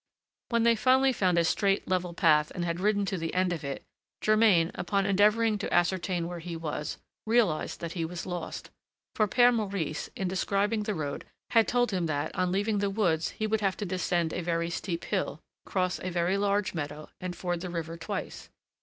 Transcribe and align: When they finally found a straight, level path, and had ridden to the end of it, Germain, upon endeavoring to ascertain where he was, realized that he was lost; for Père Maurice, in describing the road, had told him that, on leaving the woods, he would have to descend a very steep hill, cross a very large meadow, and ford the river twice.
When 0.49 0.63
they 0.63 0.75
finally 0.75 1.13
found 1.13 1.37
a 1.37 1.43
straight, 1.43 1.87
level 1.87 2.15
path, 2.15 2.51
and 2.55 2.65
had 2.65 2.79
ridden 2.79 3.05
to 3.05 3.19
the 3.19 3.35
end 3.35 3.53
of 3.53 3.63
it, 3.63 3.83
Germain, 4.19 4.71
upon 4.73 5.05
endeavoring 5.05 5.59
to 5.59 5.71
ascertain 5.71 6.27
where 6.27 6.39
he 6.39 6.55
was, 6.55 6.97
realized 7.27 7.81
that 7.81 7.91
he 7.91 8.03
was 8.03 8.25
lost; 8.25 8.71
for 9.13 9.27
Père 9.27 9.53
Maurice, 9.53 10.09
in 10.15 10.27
describing 10.27 10.81
the 10.81 10.95
road, 10.95 11.25
had 11.51 11.67
told 11.67 11.91
him 11.91 12.07
that, 12.07 12.33
on 12.33 12.51
leaving 12.51 12.79
the 12.79 12.89
woods, 12.89 13.29
he 13.37 13.45
would 13.45 13.61
have 13.61 13.77
to 13.77 13.85
descend 13.85 14.33
a 14.33 14.41
very 14.41 14.71
steep 14.71 15.03
hill, 15.05 15.39
cross 15.67 15.99
a 15.99 16.09
very 16.09 16.35
large 16.35 16.73
meadow, 16.73 17.09
and 17.19 17.35
ford 17.35 17.61
the 17.61 17.69
river 17.69 17.95
twice. 17.95 18.49